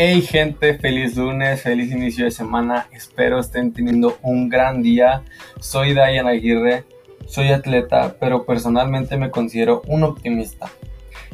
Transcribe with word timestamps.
Hey 0.00 0.22
gente, 0.22 0.78
feliz 0.78 1.16
lunes, 1.16 1.60
feliz 1.60 1.90
inicio 1.90 2.24
de 2.24 2.30
semana. 2.30 2.86
Espero 2.92 3.40
estén 3.40 3.72
teniendo 3.72 4.16
un 4.22 4.48
gran 4.48 4.80
día. 4.80 5.24
Soy 5.58 5.92
Dayan 5.92 6.28
Aguirre, 6.28 6.84
soy 7.26 7.48
atleta, 7.48 8.14
pero 8.20 8.46
personalmente 8.46 9.16
me 9.16 9.32
considero 9.32 9.82
un 9.88 10.04
optimista. 10.04 10.70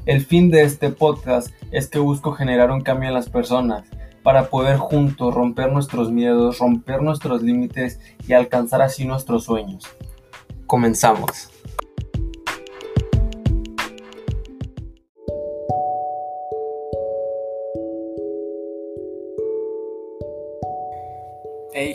El 0.07 0.25
fin 0.25 0.49
de 0.51 0.63
este 0.63 0.89
podcast 0.89 1.53
es 1.73 1.89
que 1.89 1.99
busco 1.99 2.33
generar 2.33 2.71
un 2.71 2.81
cambio 2.81 3.09
en 3.09 3.15
las 3.15 3.29
personas 3.29 3.85
para 4.23 4.49
poder 4.49 4.79
juntos 4.79 5.35
romper 5.35 5.71
nuestros 5.71 6.11
miedos, 6.11 6.59
romper 6.59 7.03
nuestros 7.03 7.43
límites 7.43 8.01
y 8.27 8.33
alcanzar 8.33 8.81
así 8.81 9.05
nuestros 9.05 9.45
sueños. 9.45 9.85
Comenzamos. 10.67 11.54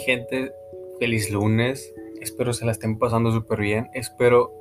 Gente, 0.10 0.52
feliz 0.98 1.30
lunes. 1.30 1.94
Espero 2.20 2.52
se 2.54 2.66
la 2.66 2.72
estén 2.72 2.98
pasando 2.98 3.32
súper 3.32 3.60
bien. 3.60 3.90
Espero 3.94 4.52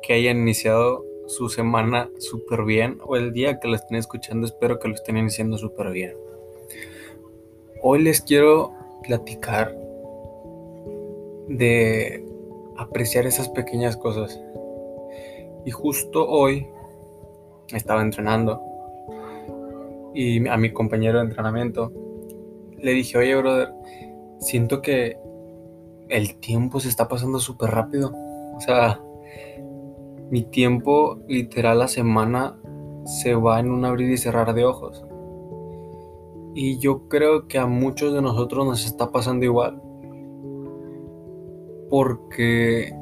que 0.00 0.12
hayan 0.12 0.38
iniciado 0.38 1.04
su 1.26 1.48
semana 1.48 2.08
súper 2.18 2.64
bien. 2.64 2.98
O 3.04 3.16
el 3.16 3.32
día 3.32 3.58
que 3.58 3.66
la 3.66 3.76
estén 3.76 3.96
escuchando, 3.96 4.46
espero 4.46 4.78
que 4.78 4.86
lo 4.86 4.94
estén 4.94 5.16
iniciando 5.16 5.58
súper 5.58 5.90
bien. 5.90 6.14
Hoy 7.82 8.02
les 8.02 8.20
quiero 8.20 8.74
platicar 9.02 9.76
de 11.48 12.24
apreciar 12.76 13.26
esas 13.26 13.48
pequeñas 13.48 13.96
cosas. 13.96 14.40
Y 15.66 15.72
justo 15.72 16.28
hoy 16.28 16.68
estaba 17.74 18.02
entrenando 18.02 18.60
y 20.14 20.46
a 20.46 20.56
mi 20.56 20.72
compañero 20.72 21.18
de 21.18 21.24
entrenamiento 21.24 21.92
le 22.78 22.92
dije, 22.92 23.18
oye 23.18 23.34
brother, 23.34 23.70
siento 24.42 24.82
que 24.82 25.16
el 26.08 26.34
tiempo 26.36 26.80
se 26.80 26.88
está 26.88 27.08
pasando 27.08 27.38
súper 27.38 27.70
rápido. 27.70 28.12
O 28.54 28.60
sea, 28.60 29.00
mi 30.30 30.42
tiempo, 30.42 31.20
literal, 31.28 31.78
la 31.78 31.88
semana 31.88 32.58
se 33.04 33.34
va 33.34 33.60
en 33.60 33.70
un 33.70 33.84
abrir 33.84 34.10
y 34.10 34.18
cerrar 34.18 34.52
de 34.54 34.64
ojos. 34.64 35.04
Y 36.54 36.78
yo 36.78 37.08
creo 37.08 37.48
que 37.48 37.58
a 37.58 37.66
muchos 37.66 38.12
de 38.12 38.20
nosotros 38.20 38.66
nos 38.66 38.84
está 38.84 39.10
pasando 39.10 39.44
igual. 39.44 39.80
Porque 41.88 42.94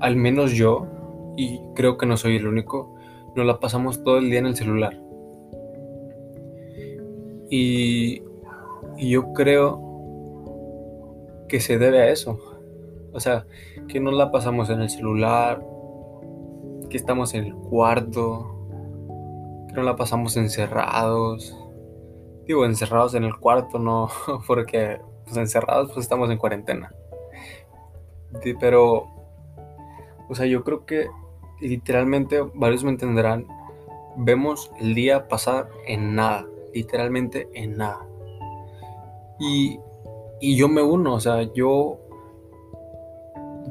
al 0.00 0.16
menos 0.16 0.52
yo, 0.52 0.86
y 1.36 1.60
creo 1.74 1.96
que 1.96 2.06
no 2.06 2.16
soy 2.16 2.36
el 2.36 2.46
único, 2.46 2.94
nos 3.36 3.46
la 3.46 3.60
pasamos 3.60 4.02
todo 4.02 4.18
el 4.18 4.30
día 4.30 4.40
en 4.40 4.46
el 4.46 4.56
celular. 4.56 5.00
Y, 7.50 8.22
y 8.96 9.10
yo 9.10 9.32
creo 9.32 9.87
que 11.48 11.60
se 11.60 11.78
debe 11.78 12.00
a 12.00 12.10
eso. 12.10 12.38
O 13.12 13.20
sea, 13.20 13.46
que 13.88 14.00
no 14.00 14.10
la 14.10 14.30
pasamos 14.30 14.70
en 14.70 14.80
el 14.80 14.90
celular, 14.90 15.64
que 16.88 16.96
estamos 16.96 17.34
en 17.34 17.44
el 17.44 17.54
cuarto, 17.54 18.54
que 19.68 19.74
no 19.74 19.82
la 19.82 19.96
pasamos 19.96 20.36
encerrados. 20.36 21.56
Digo, 22.46 22.64
encerrados 22.64 23.14
en 23.14 23.24
el 23.24 23.36
cuarto, 23.36 23.78
no, 23.78 24.08
porque 24.46 25.00
pues, 25.24 25.36
encerrados 25.36 25.92
pues 25.92 26.04
estamos 26.04 26.30
en 26.30 26.38
cuarentena. 26.38 26.92
Pero, 28.60 29.06
o 30.28 30.34
sea, 30.34 30.46
yo 30.46 30.62
creo 30.64 30.84
que 30.84 31.08
literalmente, 31.60 32.40
varios 32.54 32.84
me 32.84 32.90
entenderán, 32.90 33.46
vemos 34.16 34.70
el 34.80 34.94
día 34.94 35.28
pasar 35.28 35.68
en 35.86 36.14
nada, 36.14 36.46
literalmente 36.74 37.48
en 37.54 37.76
nada. 37.76 38.06
Y 39.40 39.78
y 40.40 40.56
yo 40.56 40.68
me 40.68 40.82
uno, 40.82 41.14
o 41.14 41.20
sea, 41.20 41.52
yo, 41.52 41.98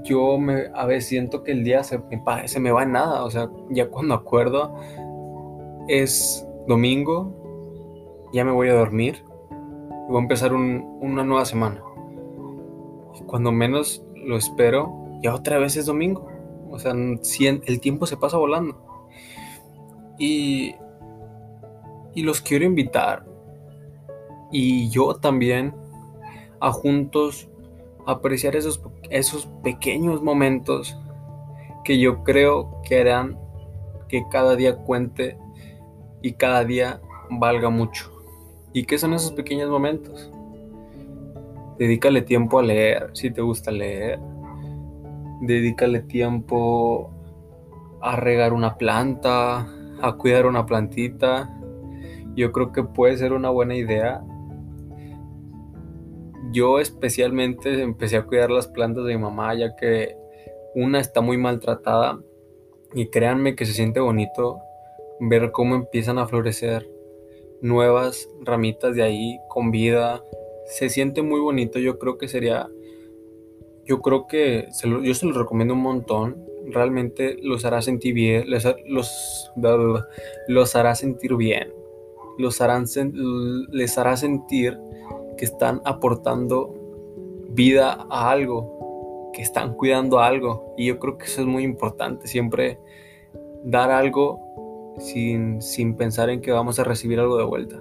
yo 0.04 0.38
me, 0.38 0.66
a 0.74 0.86
veces 0.86 1.10
siento 1.10 1.44
que 1.44 1.52
el 1.52 1.64
día 1.64 1.84
se 1.84 2.00
me, 2.00 2.48
se 2.48 2.60
me 2.60 2.72
va 2.72 2.84
en 2.84 2.94
nada, 2.94 3.24
o 3.24 3.30
sea, 3.30 3.50
ya 3.70 3.90
cuando 3.90 4.14
acuerdo 4.14 4.76
es 5.88 6.46
domingo, 6.68 8.28
ya 8.34 8.44
me 8.44 8.52
voy 8.52 8.70
a 8.70 8.74
dormir 8.74 9.24
y 9.52 10.12
voy 10.12 10.18
a 10.18 10.22
empezar 10.22 10.54
una 10.54 11.24
nueva 11.24 11.46
semana. 11.46 11.82
Cuando 13.26 13.52
menos 13.52 14.06
lo 14.16 14.38
espero, 14.38 14.94
ya 15.22 15.34
otra 15.34 15.58
vez 15.58 15.76
es 15.76 15.86
domingo. 15.86 16.28
O 16.70 16.80
sea, 16.80 16.94
el 16.94 17.80
tiempo 17.82 18.06
se 18.06 18.18
pasa 18.18 18.38
volando. 18.38 18.78
Y, 20.20 20.76
y 22.14 22.24
los 22.24 22.42
quiero 22.42 22.66
invitar. 22.66 23.26
Y 24.52 24.90
yo 24.90 25.16
también 25.16 25.74
a 26.60 26.72
juntos 26.72 27.50
apreciar 28.06 28.56
esos, 28.56 28.82
esos 29.10 29.48
pequeños 29.64 30.24
momentos 30.24 30.98
que 31.84 32.00
yo 32.00 32.24
creo 32.24 32.82
que 32.84 33.02
harán 33.02 33.38
que 34.08 34.24
cada 34.30 34.56
día 34.56 34.78
cuente 34.78 35.38
y 36.22 36.34
cada 36.34 36.64
día 36.64 37.02
valga 37.30 37.70
mucho. 37.70 38.12
¿Y 38.74 38.86
qué 38.86 38.98
son 38.98 39.14
esos 39.14 39.32
pequeños 39.32 39.70
momentos? 39.70 40.32
Dedícale 41.78 42.22
tiempo 42.22 42.60
a 42.60 42.64
leer, 42.64 43.10
si 43.14 43.30
te 43.32 43.42
gusta 43.42 43.72
leer. 43.72 44.20
Dedícale 45.42 46.02
tiempo 46.02 47.12
a 48.02 48.16
regar 48.16 48.54
una 48.54 48.78
planta, 48.78 49.68
a 50.02 50.14
cuidar 50.18 50.46
una 50.46 50.66
plantita. 50.66 51.54
Yo 52.36 52.52
creo 52.52 52.72
que 52.72 52.84
puede 52.84 53.18
ser 53.18 53.34
una 53.34 53.50
buena 53.50 53.76
idea 53.76 54.24
yo 56.52 56.80
especialmente 56.80 57.82
empecé 57.82 58.18
a 58.18 58.26
cuidar 58.26 58.52
las 58.52 58.68
plantas 58.68 59.06
de 59.06 59.16
mi 59.16 59.22
mamá 59.22 59.54
ya 59.56 59.76
que 59.76 60.16
una 60.76 61.00
está 61.00 61.22
muy 61.22 61.38
maltratada 61.38 62.22
y 62.94 63.08
créanme 63.08 63.56
que 63.56 63.66
se 63.66 63.74
siente 63.74 64.00
bonito 64.00 64.60
ver 65.20 65.52
cómo 65.52 65.76
empiezan 65.76 66.20
a 66.20 66.28
florecer 66.28 66.90
nuevas 67.62 68.30
ramitas 68.42 68.96
de 68.96 69.04
ahí 69.04 69.40
con 69.50 69.72
vida. 69.72 70.24
Se 70.68 70.90
siente 70.90 71.22
muy 71.22 71.40
bonito, 71.40 71.80
yo 71.80 71.98
creo 71.98 72.18
que 72.18 72.28
sería, 72.28 72.70
yo 73.86 74.02
creo 74.02 74.28
que 74.28 74.68
yo 75.04 75.14
se 75.14 75.26
los 75.26 75.36
recomiendo 75.36 75.74
un 75.74 75.82
montón. 75.82 76.46
Realmente 76.66 77.38
los 77.42 77.64
hará 77.64 77.82
sentir 77.82 78.14
bien, 78.14 78.50
les, 78.50 78.68
los, 78.88 79.52
los 80.48 80.76
hará 80.76 80.96
sentir 80.96 81.36
bien, 81.36 81.72
los 82.38 82.60
harán, 82.60 82.86
les 83.72 83.98
hará 83.98 84.18
sentir 84.18 84.78
que 85.38 85.46
están 85.46 85.82
aportando 85.86 86.74
vida 87.50 88.06
a 88.10 88.30
algo, 88.32 89.32
que 89.34 89.42
están 89.42 89.74
cuidando 89.76 90.20
algo. 90.20 90.74
Y 90.78 90.88
yo 90.88 91.00
creo 91.00 91.18
que 91.18 91.26
eso 91.26 91.42
es 91.42 91.48
muy 91.48 91.64
importante, 91.64 92.28
siempre 92.28 92.80
dar 93.64 93.92
algo 93.92 94.96
sin, 95.00 95.62
sin 95.62 95.96
pensar 95.96 96.30
en 96.30 96.42
que 96.42 96.52
vamos 96.52 96.80
a 96.80 96.84
recibir 96.84 97.20
algo 97.20 97.38
de 97.38 97.46
vuelta. 97.46 97.78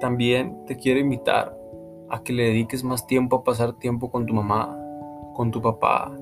También 0.00 0.64
te 0.66 0.76
quiero 0.76 1.00
invitar 1.00 1.56
a 2.08 2.22
que 2.22 2.32
le 2.32 2.44
dediques 2.44 2.84
más 2.84 3.06
tiempo 3.06 3.36
a 3.36 3.44
pasar 3.44 3.72
tiempo 3.78 4.10
con 4.10 4.26
tu 4.26 4.34
mamá, 4.34 4.78
con 5.34 5.50
tu 5.50 5.60
papá, 5.60 6.16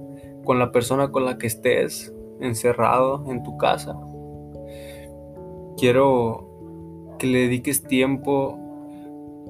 con 0.44 0.58
la 0.58 0.72
persona 0.72 1.10
con 1.10 1.24
la 1.24 1.38
que 1.38 1.46
estés 1.46 2.12
encerrado 2.40 3.24
en 3.30 3.42
tu 3.42 3.56
casa. 3.56 3.98
Quiero 5.76 7.16
que 7.18 7.26
le 7.26 7.38
dediques 7.40 7.82
tiempo 7.82 8.58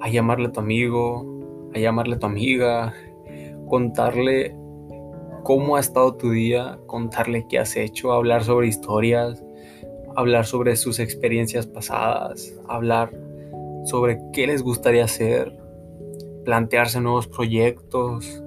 a 0.04 0.10
llamarle 0.10 0.48
a 0.48 0.52
tu 0.52 0.60
amigo, 0.60 1.24
a 1.74 1.78
llamarle 1.78 2.16
a 2.16 2.18
tu 2.18 2.26
amiga, 2.26 2.92
contarle 3.66 4.54
cómo 5.44 5.76
ha 5.76 5.80
estado 5.80 6.14
tu 6.14 6.30
día, 6.30 6.78
contarle 6.86 7.46
qué 7.48 7.58
has 7.58 7.74
hecho, 7.74 8.12
hablar 8.12 8.44
sobre 8.44 8.66
historias, 8.66 9.42
hablar 10.14 10.44
sobre 10.44 10.76
sus 10.76 10.98
experiencias 10.98 11.66
pasadas, 11.66 12.52
hablar 12.68 13.18
sobre 13.84 14.18
qué 14.34 14.46
les 14.46 14.62
gustaría 14.62 15.04
hacer, 15.04 15.58
plantearse 16.44 17.00
nuevos 17.00 17.26
proyectos, 17.26 18.42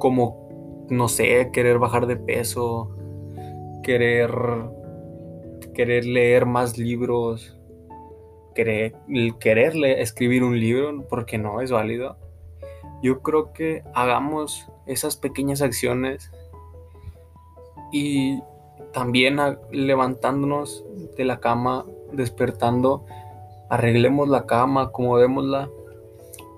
como, 0.00 0.84
no 0.90 1.06
sé, 1.06 1.50
querer 1.52 1.78
bajar 1.78 2.08
de 2.08 2.16
peso, 2.16 2.90
querer, 3.84 4.32
querer 5.74 6.04
leer 6.04 6.44
más 6.44 6.76
libros, 6.76 7.56
querer, 8.54 8.94
quererle 9.40 10.02
escribir 10.02 10.42
un 10.44 10.58
libro 10.58 11.04
porque 11.08 11.38
no 11.38 11.60
es 11.60 11.70
válido. 11.70 12.16
Yo 13.02 13.20
creo 13.20 13.52
que 13.52 13.82
hagamos 13.94 14.68
esas 14.86 15.16
pequeñas 15.16 15.62
acciones 15.62 16.30
y 17.92 18.40
también 18.92 19.38
levantándonos 19.70 20.84
de 21.16 21.24
la 21.24 21.40
cama, 21.40 21.84
despertando, 22.12 23.04
arreglemos 23.70 24.28
la 24.28 24.46
cama, 24.46 24.82
acomodémosla, 24.82 25.70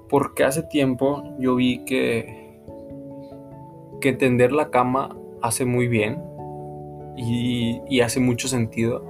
porque 0.08 0.44
hace 0.44 0.62
tiempo 0.62 1.22
yo 1.38 1.54
vi 1.54 1.84
que, 1.84 2.60
que 4.00 4.12
tender 4.12 4.52
la 4.52 4.70
cama 4.70 5.16
hace 5.42 5.64
muy 5.64 5.88
bien 5.88 6.22
y 7.16 8.00
hace 8.00 8.20
mucho 8.20 8.48
sentido, 8.48 9.06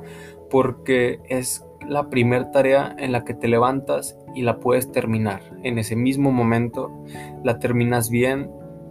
porque 0.50 1.20
es 1.28 1.64
la 1.86 2.08
primera 2.10 2.50
tarea 2.50 2.94
en 2.98 3.12
la 3.12 3.24
que 3.24 3.34
te 3.34 3.48
levantas 3.48 4.18
y 4.34 4.42
la 4.42 4.60
puedes 4.60 4.90
terminar. 4.92 5.42
En 5.62 5.78
ese 5.78 5.96
mismo 5.96 6.32
momento 6.32 6.90
la 7.42 7.58
terminas 7.58 8.10
bien 8.10 8.50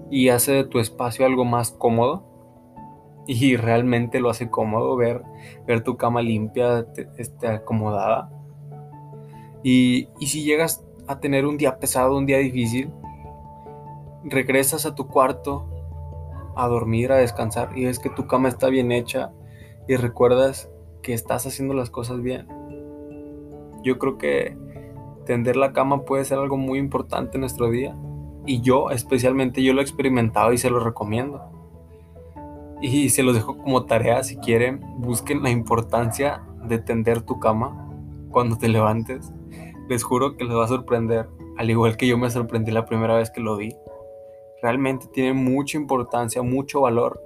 y 0.10 0.30
hace 0.30 0.52
de 0.52 0.64
tu 0.64 0.80
espacio 0.80 1.26
algo 1.26 1.46
más 1.46 1.72
cómodo. 1.72 2.32
Y 3.26 3.56
realmente 3.56 4.20
lo 4.20 4.30
hace 4.30 4.50
cómodo 4.50 4.98
ver, 4.98 5.24
ver 5.66 5.82
tu 5.82 5.96
cama 5.96 6.22
limpia, 6.22 6.86
este, 7.18 7.48
acomodada. 7.48 8.30
Y, 9.64 10.10
y 10.20 10.28
si 10.28 10.44
llegas 10.44 10.84
a 11.08 11.20
tener 11.20 11.46
un 11.46 11.58
día 11.58 11.80
pesado, 11.80 12.18
un 12.18 12.26
día 12.26 12.40
difícil, 12.40 12.92
regresas 14.26 14.86
a 14.86 14.94
tu 14.94 15.08
cuarto 15.08 15.70
a 16.56 16.68
dormir, 16.68 17.12
a 17.12 17.18
descansar 17.18 17.78
y 17.78 17.86
ves 17.86 18.00
que 18.00 18.10
tu 18.10 18.28
cama 18.28 18.50
está 18.50 18.68
bien 18.68 18.92
hecha 18.92 19.32
y 19.88 19.96
recuerdas 19.96 20.70
que 21.02 21.14
estás 21.14 21.46
haciendo 21.46 21.74
las 21.74 21.90
cosas 21.90 22.22
bien. 22.22 22.48
Yo 23.84 24.00
creo 24.00 24.18
que 24.18 24.58
tender 25.26 25.56
la 25.56 25.74
cama 25.74 26.04
puede 26.04 26.26
ser 26.26 26.40
algo 26.40 26.58
muy 26.58 26.80
importante 26.80 27.38
en 27.38 27.42
nuestro 27.42 27.70
día 27.70 27.96
y 28.46 28.62
yo 28.62 28.90
especialmente 28.90 29.64
yo 29.64 29.74
lo 29.74 29.80
he 29.80 29.84
experimentado 29.84 30.54
y 30.54 30.58
se 30.58 30.70
lo 30.70 30.80
recomiendo. 30.80 31.42
Y 32.82 33.10
se 33.10 33.24
los 33.24 33.36
dejo 33.36 33.58
como 33.58 33.86
tarea 33.86 34.24
si 34.24 34.38
quieren, 34.38 34.82
busquen 34.98 35.44
la 35.44 35.50
importancia 35.50 36.44
de 36.68 36.80
tender 36.80 37.22
tu 37.22 37.40
cama 37.40 37.90
cuando 38.32 38.58
te 38.58 38.68
levantes. 38.68 39.32
Les 39.88 40.04
juro 40.04 40.36
que 40.36 40.44
les 40.44 40.56
va 40.56 40.66
a 40.66 40.68
sorprender, 40.68 41.28
al 41.58 41.70
igual 41.70 41.96
que 41.98 42.08
yo 42.08 42.18
me 42.18 42.30
sorprendí 42.30 42.72
la 42.72 42.86
primera 42.86 43.16
vez 43.16 43.32
que 43.32 43.42
lo 43.42 43.56
vi 43.56 43.76
realmente 44.64 45.08
tiene 45.08 45.34
mucha 45.34 45.78
importancia, 45.78 46.42
mucho 46.42 46.82
valor 46.82 47.22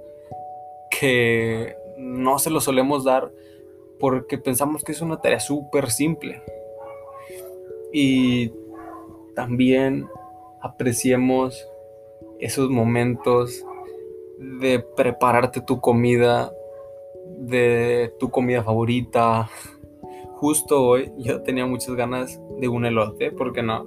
que 0.90 1.76
no 1.96 2.40
se 2.40 2.50
lo 2.50 2.60
solemos 2.60 3.04
dar 3.04 3.30
porque 3.98 4.38
pensamos 4.38 4.84
que 4.84 4.92
es 4.92 5.00
una 5.00 5.20
tarea 5.20 5.40
súper 5.40 5.90
simple. 5.90 6.42
Y 7.92 8.52
también 9.34 10.08
apreciemos 10.60 11.68
esos 12.38 12.70
momentos 12.70 13.64
de 14.38 14.80
prepararte 14.80 15.60
tu 15.60 15.80
comida, 15.80 16.52
de 17.38 18.12
tu 18.18 18.30
comida 18.30 18.62
favorita. 18.62 19.48
Justo 20.34 20.84
hoy 20.84 21.12
yo 21.18 21.42
tenía 21.42 21.66
muchas 21.66 21.96
ganas 21.96 22.40
de 22.58 22.68
un 22.68 22.84
elote, 22.84 23.32
¿por 23.32 23.52
qué 23.52 23.62
no? 23.62 23.86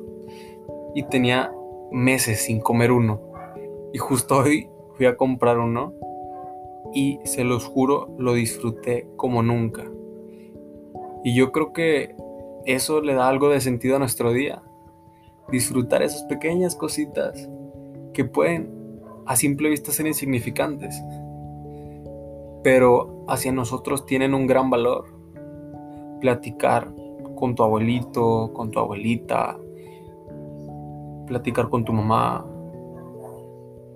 Y 0.95 1.03
tenía 1.03 1.53
meses 1.91 2.41
sin 2.43 2.59
comer 2.59 2.91
uno. 2.91 3.21
Y 3.93 3.97
justo 3.97 4.37
hoy 4.39 4.69
fui 4.95 5.05
a 5.05 5.15
comprar 5.15 5.59
uno 5.59 5.93
y 6.93 7.19
se 7.23 7.43
los 7.43 7.65
juro, 7.65 8.09
lo 8.17 8.33
disfruté 8.33 9.07
como 9.15 9.43
nunca. 9.43 9.89
Y 11.23 11.35
yo 11.35 11.51
creo 11.51 11.73
que 11.73 12.15
eso 12.65 13.01
le 13.01 13.13
da 13.13 13.27
algo 13.27 13.49
de 13.49 13.61
sentido 13.61 13.95
a 13.95 13.99
nuestro 13.99 14.31
día. 14.31 14.61
Disfrutar 15.51 16.01
esas 16.01 16.23
pequeñas 16.23 16.75
cositas 16.75 17.49
que 18.13 18.25
pueden 18.25 19.01
a 19.25 19.35
simple 19.35 19.69
vista 19.69 19.91
ser 19.91 20.07
insignificantes, 20.07 21.01
pero 22.63 23.23
hacia 23.27 23.51
nosotros 23.51 24.05
tienen 24.05 24.33
un 24.33 24.47
gran 24.47 24.69
valor. 24.69 25.05
Platicar 26.19 26.93
con 27.35 27.55
tu 27.55 27.63
abuelito, 27.63 28.51
con 28.53 28.71
tu 28.71 28.79
abuelita, 28.79 29.57
platicar 31.27 31.69
con 31.69 31.83
tu 31.83 31.93
mamá, 31.93 32.45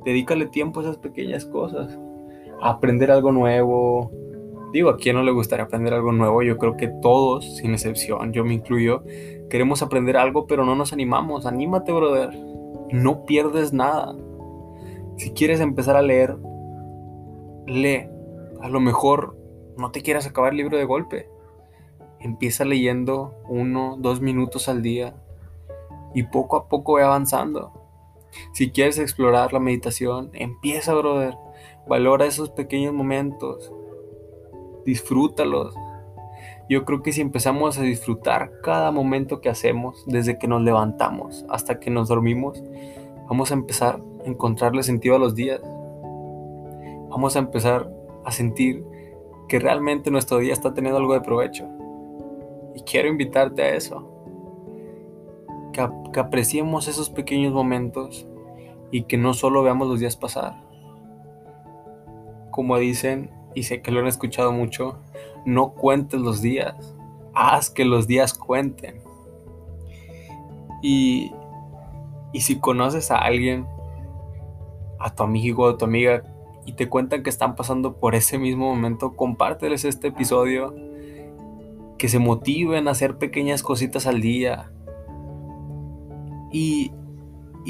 Dedícale 0.06 0.45
tiempo 0.45 0.80
a 0.80 0.83
esas 0.83 0.98
pequeñas 0.98 1.45
cosas. 1.45 1.98
A 2.62 2.69
aprender 2.69 3.10
algo 3.10 3.31
nuevo. 3.31 4.12
Digo, 4.75 4.89
¿a 4.89 4.98
quién 4.98 5.16
no 5.16 5.24
le 5.24 5.31
gustaría 5.31 5.63
aprender 5.63 5.94
algo 5.94 6.12
nuevo? 6.12 6.44
Yo 6.44 6.57
creo 6.57 6.75
que 6.75 6.89
todos, 6.89 7.45
sin 7.56 7.72
excepción, 7.72 8.33
yo 8.33 8.44
me 8.44 8.56
incluyo, 8.56 9.06
queremos 9.50 9.81
aprender 9.81 10.18
algo, 10.18 10.48
pero 10.48 10.66
no 10.66 10.75
nos 10.75 10.92
animamos. 10.92 11.45
Anímate, 11.45 11.94
brother. 11.94 12.38
No 12.92 13.25
pierdes 13.25 13.72
nada. 13.72 14.13
Si 15.16 15.31
quieres 15.31 15.62
empezar 15.62 15.95
a 15.95 16.01
leer, 16.01 16.36
lee. 17.66 18.10
A 18.60 18.68
lo 18.68 18.81
mejor 18.81 19.38
no 19.77 19.92
te 19.92 20.01
quieras 20.01 20.27
acabar 20.27 20.51
el 20.51 20.57
libro 20.57 20.78
de 20.78 20.83
golpe. 20.83 21.30
Empieza 22.19 22.66
leyendo 22.66 23.33
uno, 23.48 23.95
dos 23.98 24.19
minutos 24.19 24.68
al 24.68 24.81
día 24.81 25.16
y 26.13 26.24
poco 26.24 26.57
a 26.57 26.68
poco 26.68 26.95
ve 26.95 27.04
avanzando. 27.04 27.71
Si 28.51 28.71
quieres 28.71 29.00
explorar 29.00 29.54
la 29.54 29.60
meditación, 29.62 30.31
empieza, 30.33 30.94
brother. 30.94 31.38
Valora 31.88 32.25
esos 32.25 32.50
pequeños 32.50 32.94
momentos. 32.94 33.71
Disfrútalos. 34.85 35.75
Yo 36.69 36.85
creo 36.85 37.03
que 37.03 37.11
si 37.11 37.21
empezamos 37.21 37.77
a 37.77 37.83
disfrutar 37.83 38.51
cada 38.63 38.91
momento 38.91 39.41
que 39.41 39.49
hacemos, 39.49 40.03
desde 40.07 40.37
que 40.37 40.47
nos 40.47 40.61
levantamos 40.61 41.45
hasta 41.49 41.79
que 41.79 41.91
nos 41.91 42.07
dormimos, 42.07 42.63
vamos 43.27 43.51
a 43.51 43.55
empezar 43.55 44.01
a 44.23 44.27
encontrarle 44.27 44.83
sentido 44.83 45.15
a 45.15 45.19
los 45.19 45.35
días. 45.35 45.61
Vamos 47.09 47.35
a 47.35 47.39
empezar 47.39 47.91
a 48.23 48.31
sentir 48.31 48.83
que 49.47 49.59
realmente 49.59 50.09
nuestro 50.09 50.39
día 50.39 50.53
está 50.53 50.73
teniendo 50.73 50.99
algo 50.99 51.13
de 51.13 51.21
provecho. 51.21 51.67
Y 52.73 52.81
quiero 52.81 53.09
invitarte 53.09 53.61
a 53.61 53.75
eso 53.75 54.15
que, 56.11 56.19
apreciemos 56.19 56.87
esos 56.87 57.09
pequeños 57.09 57.53
momentos 57.53 58.25
y 58.91 59.03
que 59.03 59.17
no 59.17 59.33
solo 59.33 59.61
veamos 59.61 59.87
los 59.87 59.99
días 59.99 60.15
pasar. 60.15 60.63
Como 62.51 62.77
dicen, 62.77 63.29
y 63.56 63.63
sé 63.63 63.81
que 63.81 63.92
lo 63.92 64.02
han 64.02 64.07
escuchado 64.07 64.52
mucho, 64.52 65.00
no 65.46 65.72
cuentes 65.72 66.19
los 66.19 66.42
días, 66.42 66.94
haz 67.34 67.69
que 67.69 67.86
los 67.86 68.06
días 68.06 68.34
cuenten. 68.34 69.02
Y, 70.84 71.31
y 72.34 72.42
si 72.42 72.60
conoces 72.60 73.10
a 73.10 73.18
alguien, 73.18 73.66
a 75.00 75.16
tu 75.16 75.24
amigo 75.24 75.63
o 75.63 75.69
a 75.69 75.78
tu 75.78 75.86
amiga, 75.86 76.24
y 76.66 76.74
te 76.74 76.90
cuentan 76.90 77.24
que 77.24 77.30
están 77.30 77.56
pasando 77.56 77.98
por 77.98 78.16
ese 78.16 78.38
mismo 78.38 78.74
momento, 78.74 79.16
compárteles 79.16 79.86
este 79.86 80.10
episodio, 80.10 80.75
que 81.98 82.10
se 82.10 82.19
motiven 82.19 82.88
a 82.88 82.92
hacer 82.92 83.18
pequeñas 83.18 83.63
cositas 83.63 84.06
al 84.06 84.22
día, 84.22 84.72
y, 86.52 86.92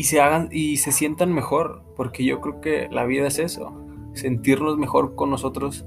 se 0.03 0.21
hagan 0.21 0.49
y 0.51 0.77
se 0.77 0.91
sientan 0.91 1.33
mejor, 1.33 1.83
porque 1.95 2.23
yo 2.23 2.41
creo 2.41 2.61
que 2.61 2.87
la 2.91 3.05
vida 3.05 3.27
es 3.27 3.39
eso, 3.39 3.73
sentirnos 4.15 4.77
mejor 4.77 5.15
con 5.15 5.29
nosotros, 5.29 5.85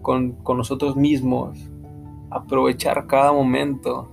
con, 0.00 0.32
con 0.32 0.56
nosotros 0.56 0.96
mismos, 0.96 1.58
aprovechar 2.30 3.06
cada 3.06 3.32
momento, 3.32 4.08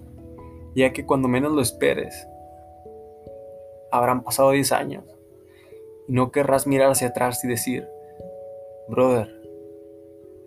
ya 0.76 0.92
que 0.92 1.06
cuando 1.06 1.28
menos 1.28 1.54
lo 1.54 1.62
esperes, 1.62 2.28
habrán 3.92 4.24
pasado 4.24 4.52
10 4.52 4.72
años 4.72 5.04
y 6.08 6.14
no 6.14 6.32
querrás 6.32 6.68
mirar 6.68 6.92
hacia 6.92 7.10
atrás 7.10 7.44
y 7.44 7.48
decir, 7.48 7.88
brother, 8.88 9.30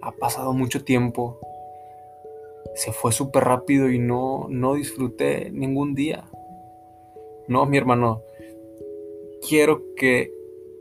ha 0.00 0.12
pasado 0.12 0.52
mucho 0.52 0.85
tiempo, 0.85 1.38
se 2.75 2.92
fue 2.92 3.12
súper 3.12 3.45
rápido 3.45 3.90
y 3.90 3.99
no, 3.99 4.47
no 4.50 4.75
disfruté 4.75 5.50
ningún 5.50 5.95
día. 5.95 6.25
No, 7.49 7.66
mi 7.66 7.76
hermano. 7.76 8.23
Quiero 9.49 9.83
que 9.97 10.33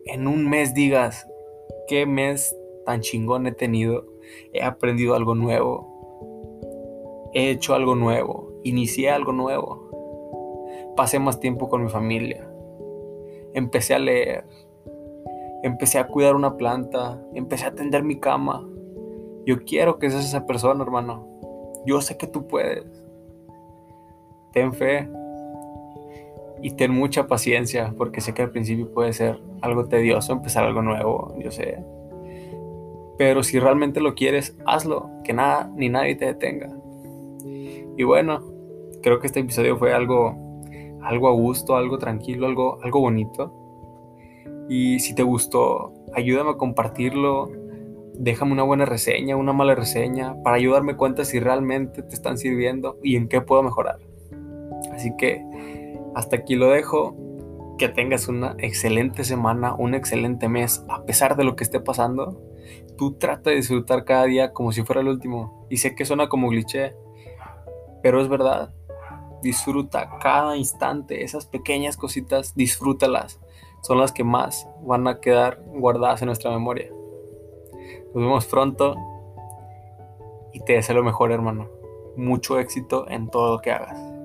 en 0.05 0.27
un 0.27 0.49
mes 0.49 0.73
digas 0.73 1.27
qué 1.91 2.05
mes 2.05 2.57
tan 2.85 3.01
chingón 3.01 3.47
he 3.47 3.51
tenido. 3.51 4.05
He 4.53 4.63
aprendido 4.63 5.13
algo 5.13 5.35
nuevo. 5.35 5.89
He 7.33 7.49
hecho 7.49 7.75
algo 7.75 7.95
nuevo. 7.95 8.49
Inicié 8.63 9.09
algo 9.09 9.33
nuevo. 9.33 9.89
Pasé 10.95 11.19
más 11.19 11.41
tiempo 11.41 11.67
con 11.67 11.83
mi 11.83 11.89
familia. 11.89 12.49
Empecé 13.53 13.93
a 13.93 13.99
leer. 13.99 14.45
Empecé 15.63 15.99
a 15.99 16.07
cuidar 16.07 16.37
una 16.37 16.55
planta. 16.55 17.21
Empecé 17.33 17.65
a 17.65 17.75
tender 17.75 18.05
mi 18.05 18.21
cama. 18.21 18.65
Yo 19.45 19.65
quiero 19.65 19.99
que 19.99 20.09
seas 20.09 20.23
esa 20.23 20.45
persona, 20.45 20.81
hermano. 20.85 21.27
Yo 21.85 21.99
sé 21.99 22.15
que 22.15 22.27
tú 22.27 22.47
puedes. 22.47 22.85
Ten 24.53 24.71
fe 24.71 25.09
y 26.61 26.71
ten 26.71 26.91
mucha 26.91 27.27
paciencia 27.27 27.93
porque 27.97 28.21
sé 28.21 28.33
que 28.33 28.43
al 28.43 28.51
principio 28.51 28.91
puede 28.91 29.13
ser 29.13 29.39
algo 29.61 29.85
tedioso 29.85 30.33
empezar 30.33 30.63
algo 30.63 30.81
nuevo, 30.81 31.35
yo 31.39 31.51
sé. 31.51 31.83
Pero 33.17 33.43
si 33.43 33.59
realmente 33.59 33.99
lo 33.99 34.15
quieres, 34.15 34.57
hazlo, 34.65 35.09
que 35.23 35.33
nada 35.33 35.71
ni 35.75 35.89
nadie 35.89 36.15
te 36.15 36.25
detenga. 36.25 36.71
Y 37.97 38.03
bueno, 38.03 38.43
creo 39.01 39.19
que 39.19 39.27
este 39.27 39.39
episodio 39.39 39.77
fue 39.77 39.93
algo 39.93 40.35
algo 41.01 41.29
a 41.29 41.31
gusto, 41.31 41.75
algo 41.75 41.97
tranquilo, 41.97 42.45
algo 42.47 42.79
algo 42.83 42.99
bonito. 42.99 43.53
Y 44.69 44.99
si 44.99 45.15
te 45.15 45.23
gustó, 45.23 45.93
ayúdame 46.13 46.51
a 46.51 46.57
compartirlo. 46.57 47.51
Déjame 48.13 48.51
una 48.51 48.63
buena 48.63 48.85
reseña, 48.85 49.35
una 49.35 49.51
mala 49.51 49.73
reseña, 49.73 50.35
para 50.43 50.57
ayudarme 50.57 50.95
cuenta 50.95 51.25
si 51.25 51.39
realmente 51.39 52.03
te 52.03 52.13
están 52.13 52.37
sirviendo 52.37 52.97
y 53.01 53.15
en 53.15 53.27
qué 53.27 53.41
puedo 53.41 53.63
mejorar. 53.63 53.97
Así 54.93 55.11
que 55.17 55.43
hasta 56.15 56.37
aquí 56.37 56.55
lo 56.55 56.69
dejo. 56.69 57.15
Que 57.77 57.89
tengas 57.89 58.27
una 58.27 58.55
excelente 58.59 59.23
semana, 59.23 59.73
un 59.73 59.95
excelente 59.95 60.47
mes, 60.47 60.85
a 60.87 61.03
pesar 61.03 61.35
de 61.35 61.43
lo 61.43 61.55
que 61.55 61.63
esté 61.63 61.79
pasando. 61.79 62.39
Tú 62.97 63.13
trata 63.13 63.49
de 63.49 63.55
disfrutar 63.55 64.05
cada 64.05 64.25
día 64.25 64.53
como 64.53 64.71
si 64.71 64.83
fuera 64.83 65.01
el 65.01 65.07
último. 65.07 65.65
Y 65.69 65.77
sé 65.77 65.95
que 65.95 66.05
suena 66.05 66.29
como 66.29 66.49
cliché, 66.49 66.95
Pero 68.03 68.21
es 68.21 68.27
verdad, 68.27 68.73
disfruta 69.41 70.17
cada 70.19 70.57
instante, 70.57 71.23
esas 71.23 71.45
pequeñas 71.45 71.97
cositas, 71.97 72.55
disfrútalas. 72.55 73.39
Son 73.81 73.97
las 73.99 74.11
que 74.11 74.23
más 74.23 74.67
van 74.83 75.07
a 75.07 75.19
quedar 75.19 75.63
guardadas 75.65 76.21
en 76.21 76.27
nuestra 76.27 76.51
memoria. 76.51 76.91
Nos 78.13 78.23
vemos 78.23 78.45
pronto 78.45 78.95
y 80.53 80.59
te 80.59 80.73
deseo 80.73 80.95
lo 80.95 81.03
mejor, 81.03 81.31
hermano. 81.31 81.69
Mucho 82.15 82.59
éxito 82.59 83.09
en 83.09 83.29
todo 83.29 83.55
lo 83.55 83.59
que 83.61 83.71
hagas. 83.71 84.20